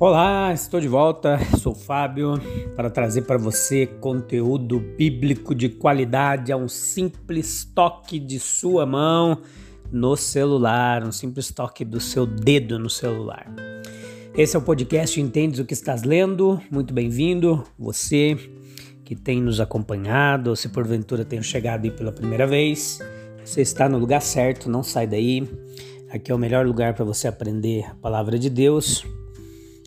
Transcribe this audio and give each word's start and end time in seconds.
Olá, 0.00 0.52
estou 0.54 0.78
de 0.78 0.86
volta. 0.86 1.40
Sou 1.58 1.74
Fábio 1.74 2.34
para 2.76 2.88
trazer 2.88 3.22
para 3.22 3.36
você 3.36 3.84
conteúdo 3.84 4.78
bíblico 4.78 5.56
de 5.56 5.68
qualidade 5.68 6.52
a 6.52 6.56
um 6.56 6.68
simples 6.68 7.64
toque 7.74 8.20
de 8.20 8.38
sua 8.38 8.86
mão 8.86 9.42
no 9.90 10.16
celular, 10.16 11.02
um 11.02 11.10
simples 11.10 11.50
toque 11.50 11.84
do 11.84 11.98
seu 11.98 12.24
dedo 12.26 12.78
no 12.78 12.88
celular. 12.88 13.52
Esse 14.36 14.54
é 14.54 14.58
o 14.60 14.62
podcast 14.62 15.20
Entendes 15.20 15.58
o 15.58 15.64
que 15.64 15.74
estás 15.74 16.04
lendo. 16.04 16.60
Muito 16.70 16.94
bem-vindo, 16.94 17.64
você 17.76 18.38
que 19.04 19.16
tem 19.16 19.42
nos 19.42 19.58
acompanhado, 19.58 20.50
ou 20.50 20.54
se 20.54 20.68
porventura 20.68 21.24
tem 21.24 21.42
chegado 21.42 21.86
aí 21.86 21.90
pela 21.90 22.12
primeira 22.12 22.46
vez, 22.46 23.00
você 23.44 23.62
está 23.62 23.88
no 23.88 23.98
lugar 23.98 24.22
certo, 24.22 24.70
não 24.70 24.84
sai 24.84 25.08
daí. 25.08 25.42
Aqui 26.08 26.30
é 26.30 26.34
o 26.36 26.38
melhor 26.38 26.64
lugar 26.64 26.94
para 26.94 27.04
você 27.04 27.26
aprender 27.26 27.84
a 27.90 27.94
palavra 27.96 28.38
de 28.38 28.48
Deus 28.48 29.04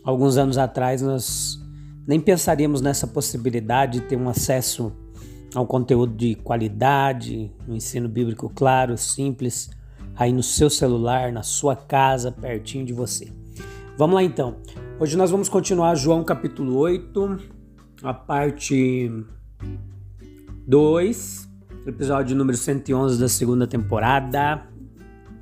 Alguns 0.03 0.37
anos 0.37 0.57
atrás 0.57 1.01
nós 1.01 1.59
nem 2.07 2.19
pensaríamos 2.19 2.81
nessa 2.81 3.05
possibilidade 3.05 3.99
de 3.99 4.05
ter 4.07 4.17
um 4.17 4.27
acesso 4.27 4.91
ao 5.53 5.67
conteúdo 5.67 6.15
de 6.15 6.35
qualidade, 6.35 7.51
um 7.67 7.75
ensino 7.75 8.09
bíblico 8.09 8.49
claro, 8.49 8.97
simples, 8.97 9.69
aí 10.15 10.33
no 10.33 10.41
seu 10.41 10.69
celular, 10.69 11.31
na 11.31 11.43
sua 11.43 11.75
casa, 11.75 12.31
pertinho 12.31 12.85
de 12.85 12.93
você. 12.93 13.31
Vamos 13.97 14.15
lá 14.15 14.23
então. 14.23 14.55
Hoje 14.99 15.15
nós 15.15 15.29
vamos 15.29 15.49
continuar 15.49 15.93
João 15.95 16.23
capítulo 16.23 16.77
8, 16.77 17.39
a 18.01 18.13
parte 18.13 19.11
2, 20.65 21.49
episódio 21.85 22.35
número 22.35 22.57
111 22.57 23.19
da 23.19 23.29
segunda 23.29 23.67
temporada. 23.67 24.63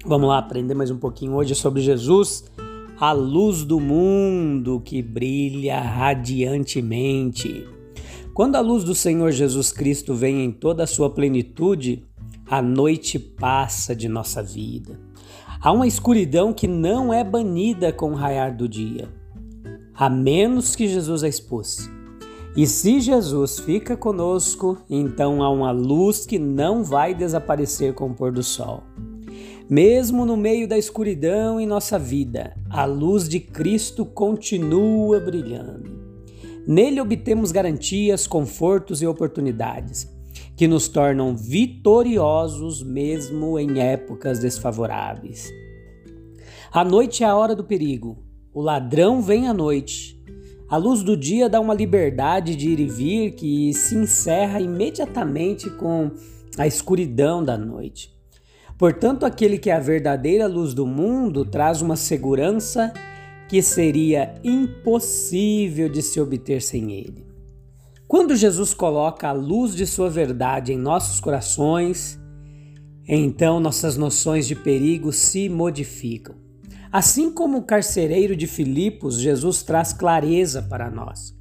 Vamos 0.05 0.27
lá 0.27 0.39
aprender 0.39 0.73
mais 0.73 0.91
um 0.91 0.97
pouquinho 0.97 1.33
hoje 1.33 1.55
sobre 1.55 1.81
Jesus 1.81 2.45
a 2.99 3.13
luz 3.13 3.63
do 3.63 3.79
mundo 3.79 4.81
que 4.81 5.01
brilha 5.01 5.79
radiantemente. 5.79 7.65
Quando 8.33 8.57
a 8.57 8.59
luz 8.59 8.83
do 8.83 8.93
Senhor 8.93 9.31
Jesus 9.31 9.71
Cristo 9.71 10.13
vem 10.13 10.43
em 10.43 10.51
toda 10.51 10.83
a 10.83 10.87
sua 10.87 11.09
plenitude, 11.09 12.03
a 12.45 12.61
noite 12.61 13.17
passa 13.17 13.95
de 13.95 14.09
nossa 14.09 14.43
vida. 14.43 14.99
Há 15.61 15.71
uma 15.71 15.87
escuridão 15.87 16.51
que 16.51 16.67
não 16.67 17.13
é 17.13 17.23
banida 17.23 17.93
com 17.93 18.11
o 18.11 18.15
raiar 18.15 18.53
do 18.53 18.67
dia, 18.67 19.07
a 19.95 20.09
menos 20.09 20.75
que 20.75 20.85
Jesus 20.85 21.23
a 21.23 21.27
expulse. 21.29 21.89
E 22.53 22.67
se 22.67 22.99
Jesus 22.99 23.59
fica 23.59 23.95
conosco, 23.95 24.77
então 24.89 25.41
há 25.41 25.49
uma 25.49 25.71
luz 25.71 26.25
que 26.25 26.37
não 26.37 26.83
vai 26.83 27.13
desaparecer 27.13 27.93
com 27.93 28.09
o 28.09 28.13
pôr 28.13 28.33
do 28.33 28.43
sol. 28.43 28.83
Mesmo 29.69 30.25
no 30.25 30.35
meio 30.35 30.67
da 30.67 30.79
escuridão 30.79 31.59
em 31.59 31.67
nossa 31.67 31.99
vida, 31.99 32.57
a 32.71 32.85
luz 32.85 33.29
de 33.29 33.39
Cristo 33.39 34.03
continua 34.03 35.19
brilhando. 35.19 35.91
Nele 36.67 36.99
obtemos 36.99 37.51
garantias, 37.51 38.25
confortos 38.25 38.99
e 39.03 39.05
oportunidades 39.05 40.11
que 40.55 40.67
nos 40.67 40.87
tornam 40.87 41.37
vitoriosos 41.37 42.81
mesmo 42.81 43.59
em 43.59 43.79
épocas 43.79 44.39
desfavoráveis. 44.39 45.47
A 46.71 46.83
noite 46.83 47.23
é 47.23 47.27
a 47.27 47.35
hora 47.35 47.55
do 47.55 47.63
perigo. 47.63 48.17
O 48.51 48.63
ladrão 48.63 49.21
vem 49.21 49.47
à 49.47 49.53
noite. 49.53 50.19
A 50.67 50.77
luz 50.77 51.03
do 51.03 51.15
dia 51.15 51.47
dá 51.47 51.59
uma 51.59 51.75
liberdade 51.75 52.55
de 52.55 52.69
ir 52.69 52.79
e 52.79 52.87
vir 52.87 53.31
que 53.35 53.71
se 53.75 53.93
encerra 53.93 54.59
imediatamente 54.59 55.69
com 55.69 56.09
a 56.57 56.65
escuridão 56.65 57.43
da 57.43 57.55
noite. 57.55 58.18
Portanto, 58.79 59.25
aquele 59.25 59.57
que 59.57 59.69
é 59.69 59.73
a 59.73 59.79
verdadeira 59.79 60.47
luz 60.47 60.73
do 60.73 60.87
mundo 60.87 61.43
traz 61.43 61.81
uma 61.81 61.97
segurança 61.97 62.93
que 63.49 63.61
seria 63.61 64.35
impossível 64.41 65.89
de 65.89 66.01
se 66.01 66.21
obter 66.21 66.61
sem 66.61 66.93
ele. 66.93 67.27
Quando 68.07 68.37
Jesus 68.37 68.73
coloca 68.73 69.27
a 69.27 69.33
luz 69.33 69.75
de 69.75 69.85
sua 69.85 70.09
verdade 70.09 70.71
em 70.71 70.77
nossos 70.77 71.19
corações, 71.19 72.17
então 73.05 73.59
nossas 73.59 73.97
noções 73.97 74.47
de 74.47 74.55
perigo 74.55 75.11
se 75.11 75.49
modificam. 75.49 76.35
Assim 76.89 77.33
como 77.33 77.57
o 77.57 77.63
carcereiro 77.63 78.33
de 78.33 78.47
Filipos, 78.47 79.19
Jesus 79.19 79.61
traz 79.61 79.91
clareza 79.91 80.61
para 80.61 80.89
nós. 80.89 81.35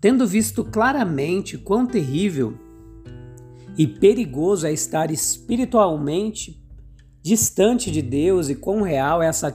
Tendo 0.00 0.26
visto 0.26 0.64
claramente 0.64 1.56
quão 1.56 1.86
terrível 1.86 2.58
e 3.76 3.86
perigoso 3.86 4.66
é 4.66 4.72
estar 4.72 5.10
espiritualmente 5.10 6.60
distante 7.22 7.90
de 7.90 8.02
Deus 8.02 8.48
e 8.48 8.54
quão 8.54 8.82
real 8.82 9.22
é 9.22 9.26
essa 9.26 9.52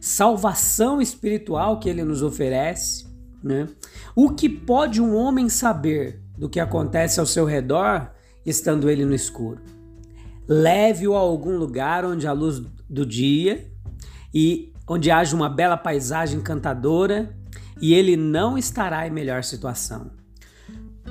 salvação 0.00 1.00
espiritual 1.00 1.80
que 1.80 1.88
ele 1.88 2.04
nos 2.04 2.22
oferece. 2.22 3.06
Né? 3.42 3.68
O 4.14 4.30
que 4.30 4.48
pode 4.48 5.00
um 5.00 5.14
homem 5.16 5.48
saber 5.48 6.22
do 6.36 6.48
que 6.48 6.60
acontece 6.60 7.20
ao 7.20 7.26
seu 7.26 7.44
redor 7.44 8.10
estando 8.44 8.90
ele 8.90 9.04
no 9.04 9.14
escuro? 9.14 9.60
Leve-o 10.46 11.14
a 11.14 11.18
algum 11.18 11.56
lugar 11.56 12.04
onde 12.04 12.26
a 12.26 12.32
luz 12.32 12.60
do 12.88 13.04
dia 13.04 13.70
e 14.32 14.72
onde 14.88 15.10
haja 15.10 15.36
uma 15.36 15.48
bela 15.48 15.76
paisagem 15.76 16.38
encantadora 16.38 17.36
e 17.80 17.92
ele 17.92 18.16
não 18.16 18.56
estará 18.56 19.06
em 19.06 19.10
melhor 19.10 19.44
situação. 19.44 20.17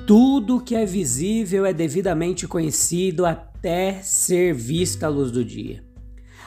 Tudo 0.08 0.58
que 0.58 0.74
é 0.74 0.86
visível 0.86 1.66
é 1.66 1.72
devidamente 1.74 2.48
conhecido 2.48 3.26
até 3.26 4.00
ser 4.00 4.54
vista 4.54 5.04
a 5.04 5.10
luz 5.10 5.30
do 5.30 5.44
dia. 5.44 5.84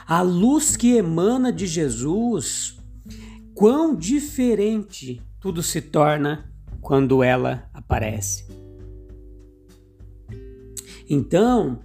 A 0.07 0.23
luz 0.23 0.75
que 0.75 0.97
emana 0.97 1.53
de 1.53 1.67
Jesus, 1.67 2.79
quão 3.53 3.95
diferente 3.95 5.21
tudo 5.39 5.61
se 5.61 5.79
torna 5.79 6.51
quando 6.81 7.23
ela 7.23 7.69
aparece. 7.71 8.47
Então, 11.07 11.81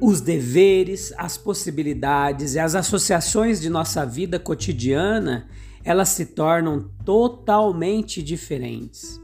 os 0.00 0.22
deveres, 0.22 1.12
as 1.18 1.36
possibilidades 1.36 2.54
e 2.54 2.58
as 2.58 2.74
associações 2.74 3.60
de 3.60 3.68
nossa 3.68 4.06
vida 4.06 4.38
cotidiana, 4.38 5.50
elas 5.84 6.08
se 6.08 6.24
tornam 6.24 6.90
totalmente 7.04 8.22
diferentes. 8.22 9.21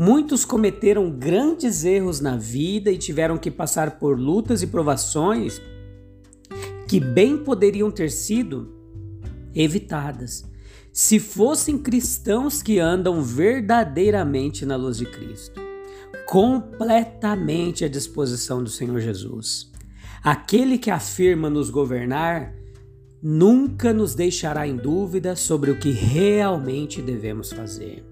Muitos 0.00 0.44
cometeram 0.44 1.10
grandes 1.10 1.84
erros 1.84 2.20
na 2.20 2.36
vida 2.36 2.88
e 2.88 2.96
tiveram 2.96 3.36
que 3.36 3.50
passar 3.50 3.98
por 3.98 4.16
lutas 4.16 4.62
e 4.62 4.68
provações 4.68 5.60
que 6.86 7.00
bem 7.00 7.36
poderiam 7.36 7.90
ter 7.90 8.08
sido 8.08 8.72
evitadas 9.52 10.48
se 10.92 11.18
fossem 11.18 11.76
cristãos 11.76 12.62
que 12.62 12.78
andam 12.78 13.20
verdadeiramente 13.22 14.64
na 14.64 14.76
luz 14.76 14.98
de 14.98 15.06
Cristo, 15.06 15.60
completamente 16.28 17.84
à 17.84 17.88
disposição 17.88 18.62
do 18.62 18.70
Senhor 18.70 19.00
Jesus. 19.00 19.72
Aquele 20.22 20.78
que 20.78 20.92
afirma 20.92 21.50
nos 21.50 21.70
governar 21.70 22.54
nunca 23.20 23.92
nos 23.92 24.14
deixará 24.14 24.64
em 24.64 24.76
dúvida 24.76 25.34
sobre 25.34 25.72
o 25.72 25.78
que 25.78 25.90
realmente 25.90 27.02
devemos 27.02 27.52
fazer 27.52 28.07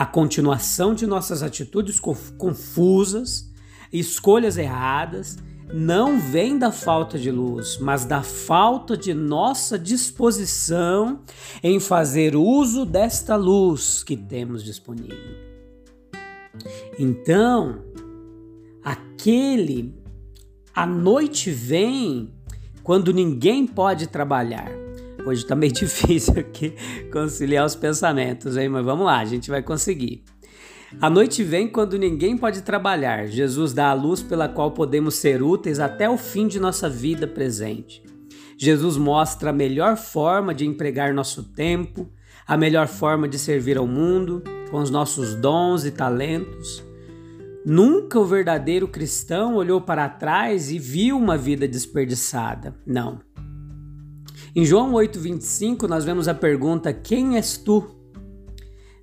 a 0.00 0.06
continuação 0.06 0.94
de 0.94 1.06
nossas 1.06 1.42
atitudes 1.42 2.00
confusas, 2.00 3.52
escolhas 3.92 4.56
erradas, 4.56 5.36
não 5.70 6.18
vem 6.18 6.58
da 6.58 6.72
falta 6.72 7.18
de 7.18 7.30
luz, 7.30 7.76
mas 7.78 8.06
da 8.06 8.22
falta 8.22 8.96
de 8.96 9.12
nossa 9.12 9.78
disposição 9.78 11.20
em 11.62 11.78
fazer 11.78 12.34
uso 12.34 12.86
desta 12.86 13.36
luz 13.36 14.02
que 14.02 14.16
temos 14.16 14.64
disponível. 14.64 15.36
Então, 16.98 17.84
aquele 18.82 19.94
a 20.74 20.86
noite 20.86 21.50
vem 21.50 22.32
quando 22.82 23.12
ninguém 23.12 23.66
pode 23.66 24.06
trabalhar. 24.06 24.70
Hoje 25.26 25.44
tá 25.44 25.54
meio 25.54 25.72
difícil 25.74 26.38
aqui 26.38 26.74
conciliar 27.12 27.66
os 27.66 27.74
pensamentos, 27.74 28.56
hein? 28.56 28.68
Mas 28.68 28.84
vamos 28.84 29.06
lá, 29.06 29.18
a 29.18 29.24
gente 29.24 29.50
vai 29.50 29.62
conseguir. 29.62 30.24
A 31.00 31.08
noite 31.08 31.44
vem 31.44 31.68
quando 31.68 31.98
ninguém 31.98 32.36
pode 32.36 32.62
trabalhar. 32.62 33.26
Jesus 33.26 33.72
dá 33.72 33.90
a 33.90 33.94
luz 33.94 34.22
pela 34.22 34.48
qual 34.48 34.72
podemos 34.72 35.14
ser 35.14 35.42
úteis 35.42 35.78
até 35.78 36.08
o 36.08 36.16
fim 36.16 36.48
de 36.48 36.58
nossa 36.58 36.88
vida 36.88 37.26
presente. 37.28 38.02
Jesus 38.58 38.96
mostra 38.96 39.50
a 39.50 39.52
melhor 39.52 39.96
forma 39.96 40.54
de 40.54 40.66
empregar 40.66 41.14
nosso 41.14 41.44
tempo, 41.44 42.10
a 42.46 42.56
melhor 42.56 42.88
forma 42.88 43.28
de 43.28 43.38
servir 43.38 43.78
ao 43.78 43.86
mundo, 43.86 44.42
com 44.70 44.78
os 44.78 44.90
nossos 44.90 45.34
dons 45.34 45.84
e 45.84 45.90
talentos. 45.90 46.84
Nunca 47.64 48.18
o 48.18 48.24
verdadeiro 48.24 48.88
cristão 48.88 49.54
olhou 49.54 49.80
para 49.80 50.08
trás 50.08 50.70
e 50.70 50.78
viu 50.78 51.16
uma 51.16 51.38
vida 51.38 51.68
desperdiçada. 51.68 52.74
Não. 52.86 53.20
Em 54.54 54.64
João 54.64 54.92
8,25, 54.94 55.88
nós 55.88 56.04
vemos 56.04 56.26
a 56.26 56.34
pergunta: 56.34 56.92
Quem 56.92 57.36
és 57.36 57.56
tu? 57.56 57.94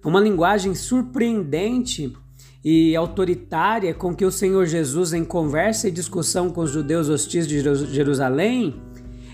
Uma 0.03 0.19
linguagem 0.19 0.75
surpreendente 0.75 2.13
e 2.63 2.95
autoritária 2.95 3.93
com 3.93 4.13
que 4.13 4.25
o 4.25 4.31
Senhor 4.31 4.65
Jesus, 4.65 5.13
em 5.13 5.23
conversa 5.23 5.87
e 5.87 5.91
discussão 5.91 6.49
com 6.49 6.61
os 6.61 6.71
judeus 6.71 7.09
hostis 7.09 7.47
de 7.47 7.61
Jerusalém, 7.61 8.81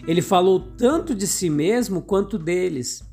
ele 0.07 0.21
falou 0.21 0.59
tanto 0.59 1.15
de 1.15 1.25
si 1.25 1.49
mesmo 1.49 2.01
quanto 2.01 2.37
deles. 2.37 3.03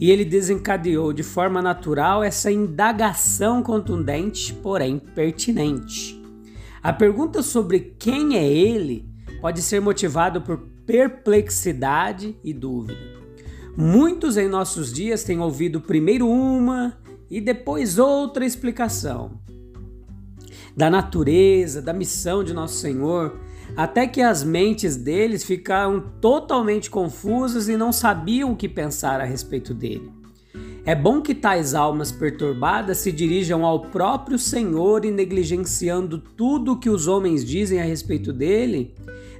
E 0.00 0.10
ele 0.10 0.24
desencadeou 0.24 1.12
de 1.12 1.22
forma 1.22 1.60
natural 1.60 2.24
essa 2.24 2.50
indagação 2.50 3.62
contundente, 3.62 4.54
porém 4.54 4.98
pertinente. 4.98 6.18
A 6.82 6.94
pergunta 6.94 7.42
sobre 7.42 7.94
quem 7.98 8.38
é 8.38 8.50
ele 8.50 9.06
pode 9.42 9.60
ser 9.60 9.80
motivada 9.80 10.40
por 10.40 10.77
perplexidade 10.88 12.34
e 12.42 12.54
dúvida. 12.54 12.98
Muitos 13.76 14.38
em 14.38 14.48
nossos 14.48 14.90
dias 14.90 15.22
têm 15.22 15.38
ouvido 15.38 15.82
primeiro 15.82 16.26
uma 16.26 16.96
e 17.30 17.42
depois 17.42 17.98
outra 17.98 18.46
explicação 18.46 19.32
da 20.74 20.88
natureza, 20.88 21.82
da 21.82 21.92
missão 21.92 22.42
de 22.42 22.54
nosso 22.54 22.76
Senhor, 22.76 23.38
até 23.76 24.06
que 24.06 24.22
as 24.22 24.42
mentes 24.42 24.96
deles 24.96 25.44
ficaram 25.44 26.00
totalmente 26.22 26.88
confusas 26.88 27.68
e 27.68 27.76
não 27.76 27.92
sabiam 27.92 28.52
o 28.52 28.56
que 28.56 28.68
pensar 28.68 29.20
a 29.20 29.24
respeito 29.24 29.74
dele. 29.74 30.10
É 30.86 30.94
bom 30.94 31.20
que 31.20 31.34
tais 31.34 31.74
almas 31.74 32.10
perturbadas 32.10 32.96
se 32.96 33.12
dirijam 33.12 33.66
ao 33.66 33.82
próprio 33.90 34.38
Senhor 34.38 35.04
e, 35.04 35.10
negligenciando 35.10 36.16
tudo 36.16 36.72
o 36.72 36.78
que 36.78 36.88
os 36.88 37.06
homens 37.06 37.44
dizem 37.44 37.78
a 37.78 37.84
respeito 37.84 38.32
dele, 38.32 38.94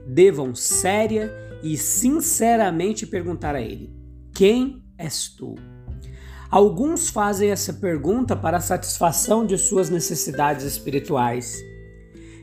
devam 0.08 0.54
séria 0.54 1.30
e 1.62 1.76
sinceramente 1.76 3.06
perguntar 3.06 3.54
a 3.54 3.60
ele: 3.60 3.94
quem 4.34 4.82
és 4.96 5.28
tu? 5.28 5.54
Alguns 6.50 7.10
fazem 7.10 7.50
essa 7.50 7.74
pergunta 7.74 8.34
para 8.34 8.56
a 8.56 8.60
satisfação 8.60 9.44
de 9.44 9.58
suas 9.58 9.90
necessidades 9.90 10.64
espirituais, 10.64 11.58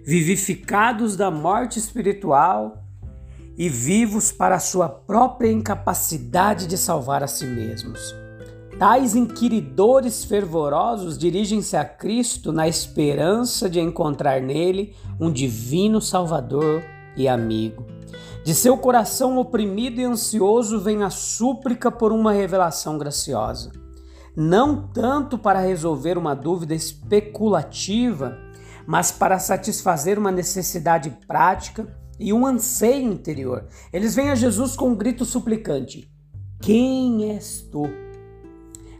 vivificados 0.05 1.15
da 1.15 1.31
morte 1.31 1.79
espiritual 1.79 2.83
e 3.57 3.67
vivos 3.67 4.31
para 4.31 4.55
a 4.55 4.59
sua 4.59 4.87
própria 4.87 5.49
incapacidade 5.49 6.67
de 6.67 6.77
salvar 6.77 7.23
a 7.23 7.27
si 7.27 7.47
mesmos. 7.47 8.13
Tais 8.77 9.15
inquiridores 9.15 10.25
fervorosos 10.25 11.17
dirigem-se 11.17 11.77
a 11.77 11.85
Cristo 11.85 12.51
na 12.51 12.67
esperança 12.67 13.69
de 13.69 13.79
encontrar 13.79 14.41
nele 14.41 14.93
um 15.19 15.31
divino 15.31 16.01
Salvador 16.01 16.83
e 17.15 17.27
amigo. 17.27 17.85
De 18.43 18.53
seu 18.53 18.77
coração 18.77 19.37
oprimido 19.37 19.99
e 19.99 20.03
ansioso 20.03 20.79
vem 20.79 21.03
a 21.03 21.09
súplica 21.09 21.91
por 21.91 22.11
uma 22.11 22.31
revelação 22.31 22.97
graciosa. 22.97 23.71
Não 24.35 24.87
tanto 24.87 25.37
para 25.37 25.59
resolver 25.59 26.17
uma 26.17 26.35
dúvida 26.35 26.75
especulativa, 26.75 28.37
mas 28.85 29.11
para 29.11 29.39
satisfazer 29.39 30.19
uma 30.19 30.31
necessidade 30.31 31.09
prática 31.27 31.87
e 32.19 32.31
um 32.31 32.45
anseio 32.45 33.11
interior. 33.11 33.65
Eles 33.91 34.15
vêm 34.15 34.29
a 34.29 34.35
Jesus 34.35 34.75
com 34.75 34.89
um 34.89 34.95
grito 34.95 35.25
suplicante: 35.25 36.11
Quem 36.61 37.31
és 37.31 37.61
tu? 37.71 37.83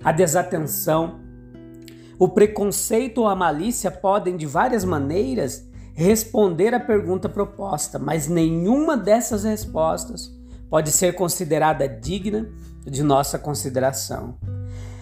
A 0.04 0.12
desatenção, 0.12 1.20
o 2.18 2.28
preconceito 2.30 3.20
ou 3.20 3.28
a 3.28 3.36
malícia 3.36 3.92
podem, 3.92 4.38
de 4.38 4.46
várias 4.46 4.86
maneiras, 4.86 5.68
responder 5.96 6.74
à 6.74 6.80
pergunta 6.80 7.30
proposta, 7.30 7.98
mas 7.98 8.28
nenhuma 8.28 8.98
dessas 8.98 9.46
respostas 9.46 10.30
pode 10.70 10.92
ser 10.92 11.16
considerada 11.16 11.88
digna 11.88 12.50
de 12.86 13.02
nossa 13.02 13.40
consideração. 13.40 14.38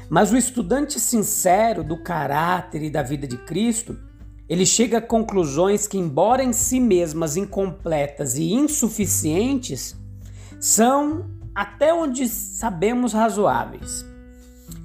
Mas 0.08 0.32
o 0.32 0.38
estudante 0.38 1.00
sincero 1.00 1.84
do 1.84 1.98
caráter 1.98 2.84
e 2.84 2.90
da 2.92 3.02
vida 3.02 3.26
de 3.26 3.38
Cristo, 3.38 3.98
ele 4.48 4.66
chega 4.66 5.00
a 5.00 5.02
conclusões 5.02 5.88
que, 5.88 5.98
embora 5.98 6.44
em 6.44 6.54
si 6.54 6.80
mesmas 6.80 7.36
incompletas 7.36 8.38
e 8.38 8.54
insuficientes, 8.54 9.96
são 10.60 11.26
até 11.56 11.92
onde 11.92 12.28
sabemos 12.28 13.14
razoáveis. 13.14 14.06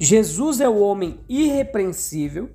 Jesus 0.01 0.61
é 0.61 0.69
o 0.69 0.79
homem 0.79 1.21
irrepreensível 1.29 2.51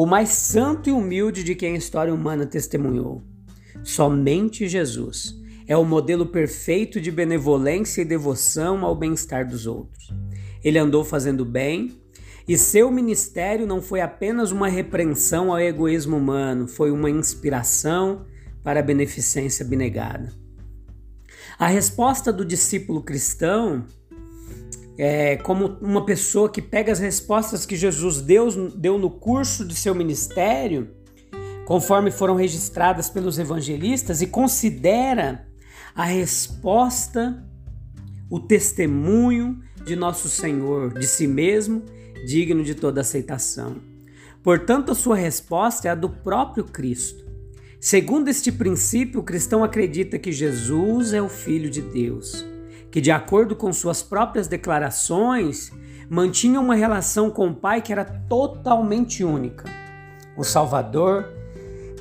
o 0.00 0.06
mais 0.06 0.30
santo 0.30 0.88
e 0.88 0.92
humilde 0.92 1.44
de 1.44 1.54
quem 1.54 1.74
a 1.74 1.76
história 1.76 2.14
humana 2.14 2.46
testemunhou. 2.46 3.22
Somente 3.84 4.66
Jesus 4.66 5.38
é 5.68 5.76
o 5.76 5.84
modelo 5.84 6.24
perfeito 6.24 6.98
de 6.98 7.10
benevolência 7.10 8.00
e 8.00 8.06
devoção 8.06 8.82
ao 8.82 8.96
bem-estar 8.96 9.46
dos 9.46 9.66
outros. 9.66 10.10
Ele 10.64 10.78
andou 10.78 11.04
fazendo 11.04 11.44
bem 11.44 12.00
e 12.48 12.56
seu 12.56 12.90
ministério 12.90 13.66
não 13.66 13.82
foi 13.82 14.00
apenas 14.00 14.50
uma 14.50 14.68
repreensão 14.68 15.52
ao 15.52 15.60
egoísmo 15.60 16.16
humano, 16.16 16.66
foi 16.66 16.90
uma 16.90 17.10
inspiração 17.10 18.24
para 18.64 18.80
a 18.80 18.82
beneficência 18.82 19.66
abnegada. 19.66 20.32
A 21.58 21.66
resposta 21.66 22.32
do 22.32 22.42
discípulo 22.42 23.02
cristão 23.02 23.84
é, 25.02 25.36
como 25.38 25.78
uma 25.80 26.04
pessoa 26.04 26.50
que 26.50 26.60
pega 26.60 26.92
as 26.92 26.98
respostas 26.98 27.64
que 27.64 27.74
Jesus 27.74 28.20
deu, 28.20 28.50
deu 28.76 28.98
no 28.98 29.08
curso 29.08 29.64
de 29.64 29.74
seu 29.74 29.94
ministério, 29.94 30.90
conforme 31.64 32.10
foram 32.10 32.34
registradas 32.34 33.08
pelos 33.08 33.38
evangelistas, 33.38 34.20
e 34.20 34.26
considera 34.26 35.48
a 35.94 36.04
resposta, 36.04 37.42
o 38.28 38.38
testemunho 38.40 39.58
de 39.86 39.96
nosso 39.96 40.28
Senhor 40.28 40.92
de 40.92 41.06
si 41.06 41.26
mesmo, 41.26 41.82
digno 42.26 42.62
de 42.62 42.74
toda 42.74 43.00
aceitação. 43.00 43.76
Portanto, 44.42 44.92
a 44.92 44.94
sua 44.94 45.16
resposta 45.16 45.88
é 45.88 45.92
a 45.92 45.94
do 45.94 46.10
próprio 46.10 46.64
Cristo. 46.64 47.24
Segundo 47.80 48.28
este 48.28 48.52
princípio, 48.52 49.20
o 49.20 49.24
cristão 49.24 49.64
acredita 49.64 50.18
que 50.18 50.30
Jesus 50.30 51.14
é 51.14 51.22
o 51.22 51.28
Filho 51.30 51.70
de 51.70 51.80
Deus 51.80 52.49
que, 52.90 53.00
de 53.00 53.10
acordo 53.10 53.54
com 53.54 53.72
suas 53.72 54.02
próprias 54.02 54.48
declarações, 54.48 55.70
mantinha 56.08 56.60
uma 56.60 56.74
relação 56.74 57.30
com 57.30 57.48
o 57.48 57.54
Pai 57.54 57.80
que 57.80 57.92
era 57.92 58.04
totalmente 58.04 59.22
única. 59.22 59.64
O 60.36 60.42
Salvador 60.42 61.28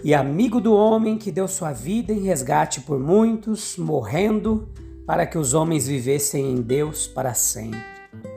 e 0.03 0.13
amigo 0.13 0.59
do 0.59 0.73
homem 0.73 1.17
que 1.17 1.31
deu 1.31 1.47
sua 1.47 1.71
vida 1.71 2.13
em 2.13 2.21
resgate 2.21 2.81
por 2.81 2.99
muitos, 2.99 3.77
morrendo 3.77 4.67
para 5.05 5.25
que 5.25 5.37
os 5.37 5.53
homens 5.53 5.87
vivessem 5.87 6.51
em 6.51 6.61
Deus 6.61 7.07
para 7.07 7.33
sempre. 7.33 7.79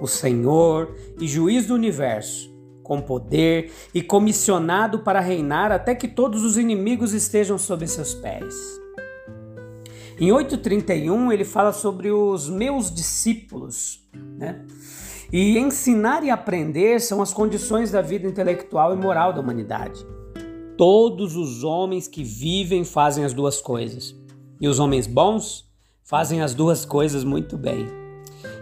O 0.00 0.06
Senhor 0.06 0.94
e 1.21 1.26
juiz 1.26 1.66
do 1.66 1.75
universo, 1.75 2.52
com 2.82 3.00
poder 3.00 3.71
e 3.94 4.02
comissionado 4.02 5.00
para 5.00 5.21
reinar 5.21 5.71
até 5.71 5.94
que 5.94 6.09
todos 6.09 6.42
os 6.42 6.56
inimigos 6.59 7.12
estejam 7.12 7.56
sob 7.56 7.87
seus 7.87 8.14
pés. 8.14 8.82
Em 10.23 10.31
8:31 10.31 11.33
ele 11.33 11.45
fala 11.45 11.73
sobre 11.73 12.12
os 12.12 12.49
meus 12.49 12.95
discípulos, 12.95 14.09
né? 14.38 14.64
E 15.33 15.59
ensinar 15.59 16.23
e 16.23 16.31
aprender 16.31 17.00
são 17.00 17.21
as 17.21 17.35
condições 17.35 17.91
da 17.91 18.00
vida 18.00 18.29
intelectual 18.29 18.93
e 18.93 18.97
moral 18.97 19.33
da 19.33 19.41
humanidade. 19.41 20.07
Todos 20.79 21.35
os 21.35 21.64
homens 21.64 22.07
que 22.07 22.23
vivem 22.23 22.85
fazem 22.85 23.25
as 23.25 23.33
duas 23.33 23.61
coisas. 23.61 24.14
E 24.61 24.69
os 24.69 24.79
homens 24.79 25.09
bons 25.09 25.69
fazem 26.05 26.41
as 26.41 26.55
duas 26.55 26.85
coisas 26.85 27.25
muito 27.25 27.59
bem. 27.59 27.88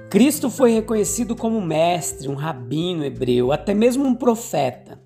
Cristo 0.08 0.48
foi 0.48 0.72
reconhecido 0.72 1.36
como 1.36 1.60
mestre, 1.60 2.26
um 2.26 2.36
rabino 2.36 3.04
hebreu, 3.04 3.52
até 3.52 3.74
mesmo 3.74 4.06
um 4.06 4.14
profeta. 4.14 4.98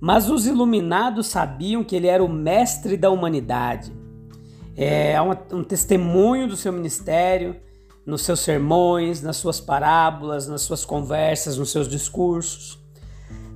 Mas 0.00 0.30
os 0.30 0.46
iluminados 0.46 1.26
sabiam 1.26 1.84
que 1.84 1.94
ele 1.94 2.06
era 2.06 2.24
o 2.24 2.28
mestre 2.32 2.96
da 2.96 3.10
humanidade 3.10 3.92
é 4.76 5.16
um, 5.20 5.62
testemunho 5.62 6.48
do 6.48 6.56
seu 6.56 6.72
ministério, 6.72 7.56
nos 8.04 8.22
seus 8.22 8.40
sermões, 8.40 9.22
nas 9.22 9.36
suas 9.36 9.60
parábolas, 9.60 10.46
nas 10.46 10.62
suas 10.62 10.84
conversas, 10.84 11.56
nos 11.56 11.70
seus 11.70 11.88
discursos. 11.88 12.82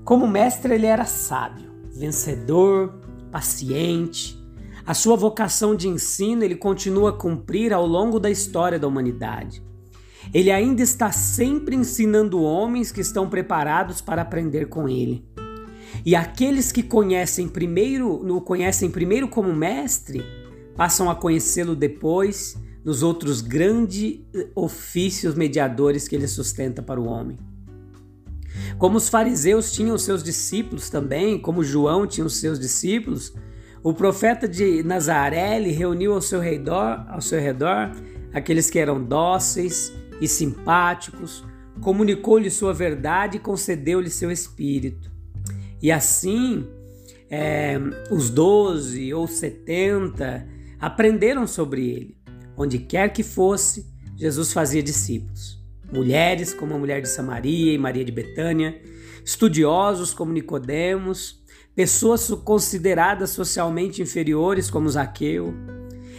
Como 0.04 0.26
mestre, 0.26 0.74
ele 0.74 0.86
era 0.86 1.04
sábio, 1.04 1.70
vencedor, 1.92 2.94
paciente. 3.30 4.38
A 4.86 4.94
sua 4.94 5.16
vocação 5.16 5.74
de 5.74 5.88
ensino 5.88 6.42
ele 6.42 6.56
continua 6.56 7.10
a 7.10 7.12
cumprir 7.12 7.74
ao 7.74 7.86
longo 7.86 8.18
da 8.18 8.30
história 8.30 8.78
da 8.78 8.86
humanidade. 8.88 9.62
Ele 10.32 10.50
ainda 10.50 10.82
está 10.82 11.10
sempre 11.10 11.76
ensinando 11.76 12.42
homens 12.42 12.92
que 12.92 13.00
estão 13.00 13.28
preparados 13.28 14.00
para 14.00 14.22
aprender 14.22 14.68
com 14.68 14.88
ele. 14.88 15.26
E 16.04 16.14
aqueles 16.14 16.70
que 16.70 16.82
conhecem 16.82 17.48
primeiro, 17.48 18.08
o 18.34 18.40
conhecem 18.40 18.90
primeiro 18.90 19.28
como 19.28 19.52
mestre, 19.54 20.22
passam 20.78 21.10
a 21.10 21.14
conhecê-lo 21.16 21.74
depois 21.74 22.56
nos 22.84 23.02
outros 23.02 23.40
grandes 23.40 24.20
ofícios 24.54 25.34
mediadores 25.34 26.06
que 26.06 26.14
ele 26.14 26.28
sustenta 26.28 26.80
para 26.80 27.00
o 27.00 27.08
homem. 27.08 27.36
Como 28.78 28.96
os 28.96 29.08
fariseus 29.08 29.72
tinham 29.72 29.98
seus 29.98 30.22
discípulos 30.22 30.88
também, 30.88 31.36
como 31.36 31.64
João 31.64 32.06
tinha 32.06 32.24
os 32.24 32.36
seus 32.36 32.60
discípulos, 32.60 33.34
o 33.82 33.92
profeta 33.92 34.46
de 34.46 34.84
Nazaré 34.84 35.58
reuniu 35.58 36.12
ao 36.12 36.22
seu 36.22 36.38
redor, 36.38 37.04
ao 37.08 37.20
seu 37.20 37.40
redor 37.40 37.90
aqueles 38.32 38.70
que 38.70 38.78
eram 38.78 39.02
dóceis 39.02 39.92
e 40.20 40.28
simpáticos, 40.28 41.44
comunicou-lhe 41.80 42.50
sua 42.50 42.72
verdade 42.72 43.38
e 43.38 43.40
concedeu-lhe 43.40 44.10
seu 44.10 44.30
espírito. 44.30 45.10
E 45.82 45.90
assim, 45.90 46.68
é, 47.28 47.80
os 48.12 48.30
doze 48.30 49.12
ou 49.12 49.26
setenta 49.26 50.46
aprenderam 50.80 51.46
sobre 51.46 51.88
ele. 51.88 52.16
Onde 52.56 52.78
quer 52.78 53.12
que 53.12 53.22
fosse, 53.22 53.86
Jesus 54.16 54.52
fazia 54.52 54.82
discípulos. 54.82 55.58
Mulheres 55.92 56.52
como 56.52 56.74
a 56.74 56.78
mulher 56.78 57.00
de 57.00 57.08
Samaria 57.08 57.72
e 57.72 57.78
Maria 57.78 58.04
de 58.04 58.12
Betânia, 58.12 58.80
estudiosos 59.24 60.12
como 60.12 60.32
Nicodemos, 60.32 61.42
pessoas 61.74 62.28
consideradas 62.44 63.30
socialmente 63.30 64.02
inferiores 64.02 64.68
como 64.68 64.88
Zaqueu. 64.88 65.54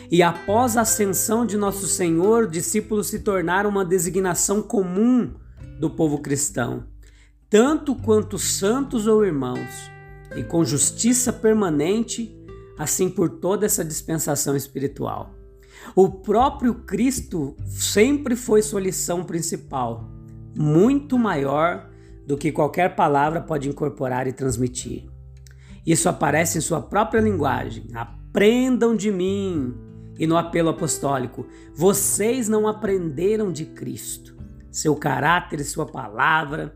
E 0.10 0.24
após 0.24 0.78
a 0.78 0.82
ascensão 0.82 1.46
de 1.46 1.58
nosso 1.58 1.86
Senhor, 1.86 2.48
discípulos 2.48 3.08
se 3.08 3.20
tornaram 3.20 3.70
uma 3.70 3.84
designação 3.84 4.62
comum 4.62 5.34
do 5.78 5.90
povo 5.90 6.20
cristão, 6.20 6.86
tanto 7.50 7.94
quanto 7.94 8.40
santos 8.40 9.06
ou 9.06 9.26
irmãos, 9.26 9.92
e 10.36 10.44
com 10.44 10.64
justiça 10.64 11.34
permanente, 11.34 12.39
assim 12.80 13.10
por 13.10 13.30
toda 13.30 13.66
essa 13.66 13.84
dispensação 13.84 14.56
espiritual. 14.56 15.36
O 15.94 16.10
próprio 16.10 16.74
Cristo 16.74 17.58
sempre 17.66 18.38
foi 18.38 18.62
sua 18.62 18.80
lição 18.80 19.26
principal, 19.26 20.10
muito 20.58 21.20
maior 21.20 21.90
do 22.26 22.38
que 22.38 22.54
qualquer 22.54 22.96
palavra 22.96 23.42
pode 23.42 23.68
incorporar 23.68 24.28
e 24.28 24.34
transmitir. 24.34 25.10
Isso 25.86 26.08
aparece 26.08 26.58
em 26.58 26.62
sua 26.62 26.82
própria 26.82 27.20
linguagem. 27.20 27.88
Aprendam 27.94 28.96
de 28.96 29.12
mim. 29.12 29.74
E 30.18 30.28
no 30.28 30.38
apelo 30.38 30.70
apostólico, 30.70 31.48
vocês 31.74 32.48
não 32.48 32.68
aprenderam 32.68 33.52
de 33.52 33.66
Cristo. 33.66 34.38
Seu 34.70 34.96
caráter 34.96 35.62
e 35.62 35.64
sua 35.64 35.86
palavra 35.86 36.74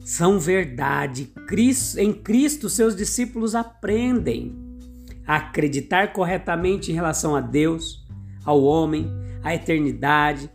são 0.00 0.38
verdade. 0.38 1.32
Em 1.96 2.12
Cristo, 2.12 2.68
seus 2.68 2.94
discípulos 2.94 3.54
aprendem 3.54 4.61
a 5.26 5.36
acreditar 5.36 6.12
corretamente 6.12 6.90
em 6.90 6.94
relação 6.94 7.36
a 7.36 7.40
Deus, 7.40 8.04
ao 8.44 8.62
homem, 8.62 9.10
à 9.42 9.54
eternidade, 9.54 10.50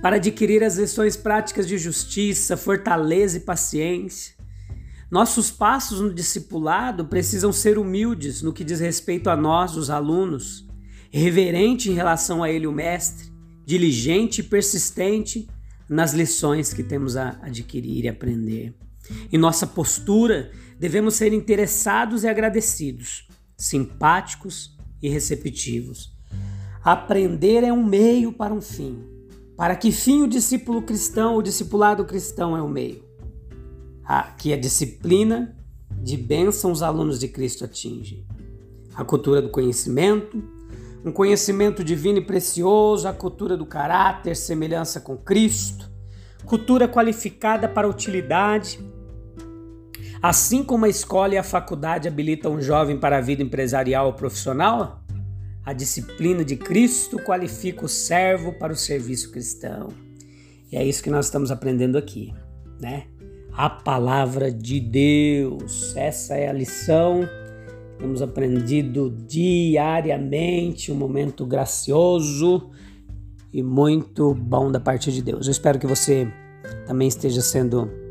para 0.00 0.16
adquirir 0.16 0.64
as 0.64 0.76
lições 0.76 1.16
práticas 1.16 1.66
de 1.66 1.78
justiça, 1.78 2.56
fortaleza 2.56 3.36
e 3.36 3.40
paciência. 3.40 4.34
Nossos 5.10 5.50
passos 5.50 6.00
no 6.00 6.12
discipulado 6.12 7.04
precisam 7.04 7.52
ser 7.52 7.78
humildes 7.78 8.42
no 8.42 8.52
que 8.52 8.64
diz 8.64 8.80
respeito 8.80 9.28
a 9.28 9.36
nós, 9.36 9.76
os 9.76 9.90
alunos, 9.90 10.66
reverente 11.10 11.90
em 11.90 11.94
relação 11.94 12.42
a 12.42 12.50
ele, 12.50 12.66
o 12.66 12.72
mestre, 12.72 13.30
diligente 13.64 14.40
e 14.40 14.44
persistente 14.44 15.46
nas 15.88 16.14
lições 16.14 16.72
que 16.72 16.82
temos 16.82 17.16
a 17.16 17.38
adquirir 17.42 18.04
e 18.04 18.08
aprender. 18.08 18.74
Em 19.30 19.36
nossa 19.36 19.66
postura, 19.66 20.50
devemos 20.78 21.14
ser 21.14 21.32
interessados 21.32 22.24
e 22.24 22.28
agradecidos, 22.28 23.28
simpáticos 23.62 24.76
e 25.00 25.08
receptivos. 25.08 26.16
Aprender 26.82 27.62
é 27.62 27.72
um 27.72 27.84
meio 27.84 28.32
para 28.32 28.52
um 28.52 28.60
fim. 28.60 29.04
Para 29.56 29.76
que 29.76 29.92
fim 29.92 30.22
o 30.22 30.28
discípulo 30.28 30.82
cristão, 30.82 31.36
o 31.36 31.42
discipulado 31.42 32.04
cristão 32.04 32.56
é 32.56 32.62
o 32.62 32.68
meio? 32.68 33.04
A, 34.04 34.22
que 34.22 34.52
a 34.52 34.56
disciplina 34.56 35.56
de 36.02 36.16
bênção 36.16 36.72
os 36.72 36.82
alunos 36.82 37.20
de 37.20 37.28
Cristo 37.28 37.64
atinge. 37.64 38.26
A 38.94 39.04
cultura 39.04 39.40
do 39.40 39.48
conhecimento, 39.48 40.42
um 41.04 41.12
conhecimento 41.12 41.84
divino 41.84 42.18
e 42.18 42.24
precioso, 42.24 43.06
a 43.06 43.12
cultura 43.12 43.56
do 43.56 43.64
caráter, 43.64 44.34
semelhança 44.34 45.00
com 45.00 45.16
Cristo, 45.16 45.88
cultura 46.44 46.88
qualificada 46.88 47.68
para 47.68 47.88
utilidade. 47.88 48.80
Assim 50.22 50.62
como 50.62 50.84
a 50.84 50.88
escola 50.88 51.34
e 51.34 51.38
a 51.38 51.42
faculdade 51.42 52.06
habilitam 52.06 52.54
um 52.54 52.62
jovem 52.62 52.96
para 52.96 53.18
a 53.18 53.20
vida 53.20 53.42
empresarial 53.42 54.06
ou 54.06 54.12
profissional, 54.12 55.02
a 55.64 55.72
disciplina 55.72 56.44
de 56.44 56.54
Cristo 56.54 57.18
qualifica 57.18 57.84
o 57.84 57.88
servo 57.88 58.52
para 58.52 58.72
o 58.72 58.76
serviço 58.76 59.32
cristão. 59.32 59.88
E 60.70 60.76
é 60.76 60.84
isso 60.84 61.02
que 61.02 61.10
nós 61.10 61.24
estamos 61.24 61.50
aprendendo 61.50 61.98
aqui, 61.98 62.32
né? 62.80 63.06
A 63.52 63.68
palavra 63.68 64.50
de 64.52 64.78
Deus. 64.78 65.92
Essa 65.96 66.36
é 66.36 66.48
a 66.48 66.52
lição. 66.52 67.28
Temos 67.98 68.22
aprendido 68.22 69.10
diariamente, 69.26 70.92
um 70.92 70.96
momento 70.96 71.44
gracioso 71.44 72.70
e 73.52 73.60
muito 73.60 74.34
bom 74.34 74.70
da 74.70 74.78
parte 74.78 75.10
de 75.10 75.20
Deus. 75.20 75.48
Eu 75.48 75.50
espero 75.50 75.80
que 75.80 75.86
você 75.86 76.28
também 76.86 77.08
esteja 77.08 77.40
sendo 77.40 78.01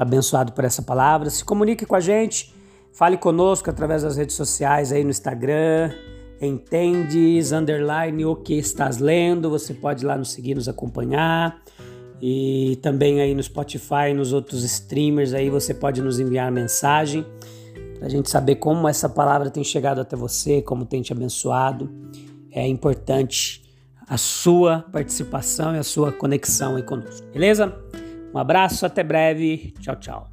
abençoado 0.00 0.52
por 0.52 0.64
essa 0.64 0.82
palavra. 0.82 1.28
Se 1.28 1.44
comunique 1.44 1.84
com 1.84 1.94
a 1.94 2.00
gente, 2.00 2.54
fale 2.90 3.18
conosco 3.18 3.68
através 3.68 4.02
das 4.02 4.16
redes 4.16 4.34
sociais 4.34 4.92
aí 4.92 5.04
no 5.04 5.10
Instagram, 5.10 5.92
entendes, 6.40 7.52
underline 7.52 8.24
o 8.24 8.34
que 8.34 8.54
estás 8.54 8.96
lendo. 8.96 9.50
Você 9.50 9.74
pode 9.74 10.04
ir 10.04 10.06
lá 10.06 10.16
nos 10.16 10.32
seguir, 10.32 10.54
nos 10.54 10.68
acompanhar. 10.68 11.60
E 12.22 12.78
também 12.82 13.20
aí 13.20 13.34
no 13.34 13.42
Spotify, 13.42 14.14
nos 14.14 14.32
outros 14.32 14.64
streamers 14.64 15.34
aí 15.34 15.50
você 15.50 15.74
pode 15.74 16.02
nos 16.02 16.18
enviar 16.18 16.50
mensagem 16.50 17.24
para 17.98 18.06
a 18.06 18.10
gente 18.10 18.30
saber 18.30 18.56
como 18.56 18.88
essa 18.88 19.08
palavra 19.08 19.50
tem 19.50 19.62
chegado 19.62 20.00
até 20.00 20.16
você, 20.16 20.62
como 20.62 20.86
tem 20.86 21.02
te 21.02 21.12
abençoado. 21.12 21.90
É 22.50 22.66
importante 22.66 23.62
a 24.08 24.16
sua 24.16 24.84
participação 24.90 25.76
e 25.76 25.78
a 25.78 25.82
sua 25.82 26.10
conexão 26.10 26.76
aí 26.76 26.82
conosco, 26.82 27.26
beleza? 27.32 27.74
Um 28.32 28.38
abraço, 28.38 28.86
até 28.86 29.02
breve. 29.02 29.72
Tchau, 29.80 29.96
tchau. 29.96 30.30